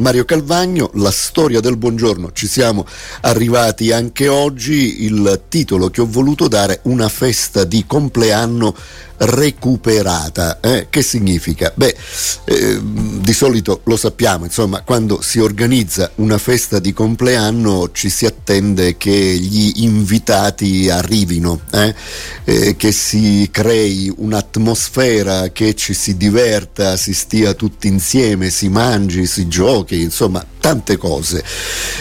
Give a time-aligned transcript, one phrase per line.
[0.00, 2.84] Mario Calvagno, la storia del buongiorno, ci siamo
[3.20, 8.74] arrivati anche oggi, il titolo che ho voluto dare, una festa di compleanno
[9.16, 10.60] recuperata.
[10.60, 10.86] Eh?
[10.90, 11.72] Che significa?
[11.74, 11.96] Beh,
[12.44, 18.26] eh, di solito lo sappiamo, insomma, quando si organizza una festa di compleanno ci si
[18.26, 21.94] attende che gli invitati arrivino, eh?
[22.44, 29.26] eh che si crei un'atmosfera, che ci si diverta, si stia tutti insieme, si mangi,
[29.26, 31.44] si giochi, insomma, tante cose.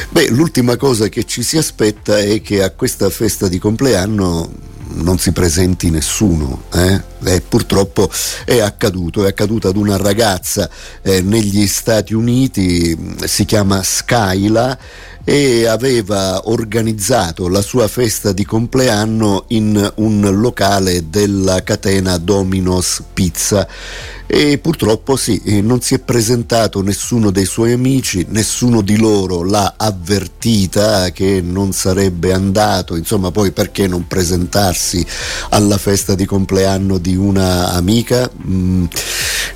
[0.09, 5.17] Beh, l'ultima cosa che ci si aspetta è che a questa festa di compleanno non
[5.17, 6.63] si presenti nessuno.
[6.73, 7.01] Eh?
[7.25, 8.09] Eh, purtroppo
[8.45, 10.69] è accaduto, è accaduto ad una ragazza
[11.01, 14.77] eh, negli Stati Uniti, si chiama Skyla
[15.23, 23.67] e aveva organizzato la sua festa di compleanno in un locale della catena Domino's Pizza
[24.25, 29.75] e purtroppo sì, non si è presentato nessuno dei suoi amici, nessuno di loro l'ha
[29.77, 35.05] avvertita che non sarebbe andato, insomma poi perché non presentarsi
[35.49, 38.27] alla festa di compleanno di una amica?
[38.47, 38.85] Mm,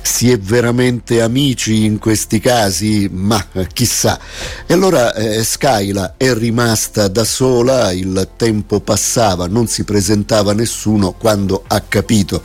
[0.08, 3.10] si è veramente amici in questi casi?
[3.12, 4.18] Ma chissà.
[4.66, 11.12] E allora eh, Skyla è rimasta da sola, il tempo passava, non si presentava nessuno
[11.12, 12.42] quando ha capito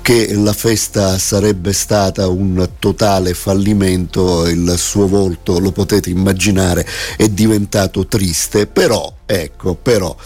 [0.00, 6.86] che la festa sarebbe stata un totale fallimento, il suo volto, lo potete immaginare,
[7.16, 10.16] è diventato triste, però Ecco, però,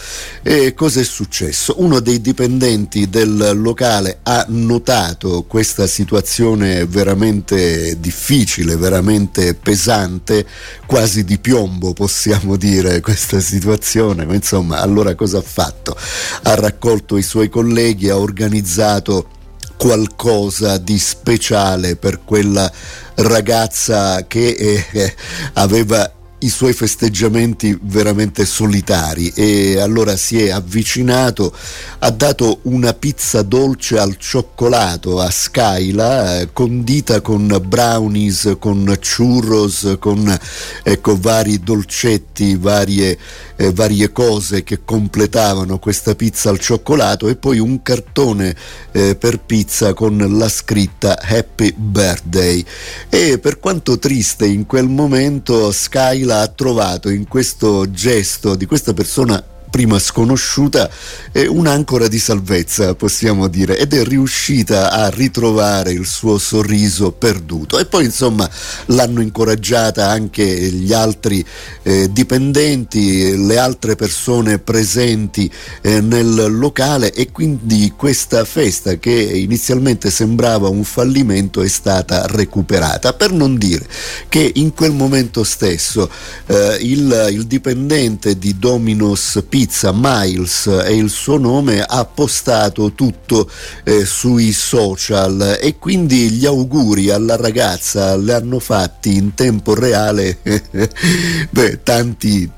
[0.42, 1.74] eh, cosa successo?
[1.76, 10.46] Uno dei dipendenti del locale ha notato questa situazione veramente difficile, veramente pesante,
[10.86, 15.96] quasi di piombo possiamo dire questa situazione, ma insomma, allora cosa ha fatto?
[16.42, 19.28] Ha raccolto i suoi colleghi, ha organizzato
[19.76, 22.70] qualcosa di speciale per quella
[23.16, 25.14] ragazza che eh,
[25.54, 26.10] aveva
[26.44, 31.54] i suoi festeggiamenti veramente solitari e allora si è avvicinato,
[32.00, 39.96] ha dato una pizza dolce al cioccolato a Skyla, eh, condita con brownies, con churros,
[39.98, 40.38] con
[40.82, 43.18] ecco, vari dolcetti, varie,
[43.56, 48.54] eh, varie cose che completavano questa pizza al cioccolato e poi un cartone
[48.92, 52.62] eh, per pizza con la scritta Happy Birthday.
[53.08, 58.92] E per quanto triste in quel momento Skyla ha trovato in questo gesto di questa
[58.92, 59.42] persona
[59.74, 60.88] prima sconosciuta,
[61.32, 67.80] è un'ancora di salvezza, possiamo dire, ed è riuscita a ritrovare il suo sorriso perduto.
[67.80, 68.48] E poi, insomma,
[68.86, 71.44] l'hanno incoraggiata anche gli altri
[71.82, 80.08] eh, dipendenti, le altre persone presenti eh, nel locale e quindi questa festa che inizialmente
[80.08, 83.12] sembrava un fallimento è stata recuperata.
[83.12, 83.84] Per non dire
[84.28, 86.08] che in quel momento stesso
[86.46, 92.92] eh, il, il dipendente di Dominos Pizza Pizza, Miles è il suo nome, ha postato
[92.92, 93.48] tutto
[93.84, 100.36] eh, sui social e quindi gli auguri alla ragazza le hanno fatti in tempo reale
[101.48, 102.50] beh, tanti,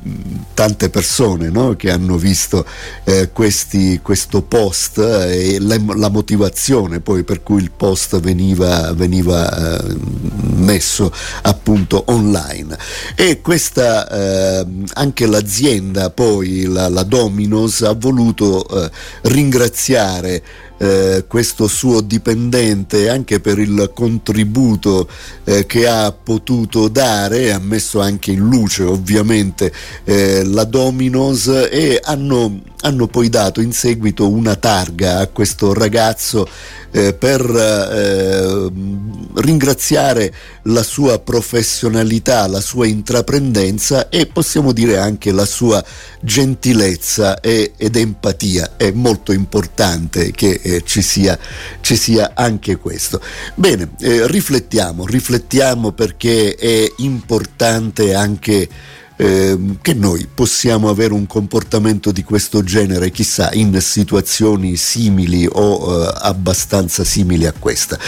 [0.52, 1.76] tante persone no?
[1.76, 2.66] che hanno visto
[3.04, 9.78] eh, questi, questo post e la, la, motivazione poi per cui il post veniva, veniva
[9.78, 9.96] eh,
[10.76, 11.10] messo
[11.42, 12.76] appunto online.
[13.14, 18.90] E questa eh, anche l'azienda poi la, la Dominos ha voluto eh,
[19.22, 20.42] ringraziare
[20.78, 25.08] eh, questo suo dipendente anche per il contributo
[25.44, 29.72] eh, che ha potuto dare, ha messo anche in luce ovviamente
[30.04, 36.46] eh, la Dominos e hanno, hanno, poi dato in seguito una targa a questo ragazzo
[36.90, 38.70] eh, per eh,
[39.34, 40.32] ringraziare
[40.62, 45.84] la sua professionalità, la sua intraprendenza e possiamo dire anche la sua
[46.20, 48.72] gentilezza e, ed empatia.
[48.76, 51.38] È molto importante che eh, ci, sia,
[51.80, 53.20] ci, sia, anche questo.
[53.54, 58.68] Bene, eh, riflettiamo, riflettiamo perché è importante anche
[59.16, 66.02] eh, che noi possiamo avere un comportamento di questo genere, chissà, in situazioni simili o
[66.02, 67.98] eh, abbastanza simili a questa.